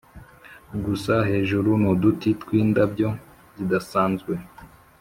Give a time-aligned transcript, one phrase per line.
[0.85, 3.09] gusa hejuru nuduti twindabyo
[3.57, 4.33] zidasanzwe